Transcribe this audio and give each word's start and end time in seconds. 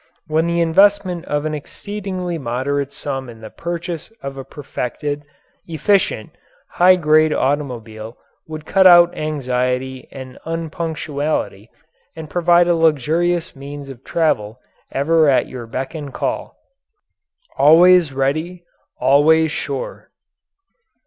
when 0.25 0.47
the 0.47 0.61
investment 0.61 1.23
of 1.25 1.45
an 1.45 1.53
exceedingly 1.53 2.39
moderate 2.39 2.91
sum 2.91 3.29
in 3.29 3.39
the 3.41 3.51
purchase 3.51 4.11
of 4.23 4.35
a 4.35 4.43
perfected, 4.43 5.21
efficient, 5.67 6.31
high 6.67 6.95
grade 6.95 7.31
automobile 7.31 8.17
would 8.47 8.65
cut 8.65 8.87
out 8.87 9.15
anxiety 9.15 10.07
and 10.11 10.39
unpunctuality 10.43 11.69
and 12.15 12.31
provide 12.31 12.67
a 12.67 12.73
luxurious 12.73 13.55
means 13.55 13.89
of 13.89 14.03
travel 14.03 14.59
ever 14.91 15.29
at 15.29 15.47
your 15.47 15.67
beck 15.67 15.93
and 15.93 16.15
call. 16.15 16.57
Always 17.55 18.11
ready, 18.11 18.63
always 18.99 19.51
sure. 19.51 20.09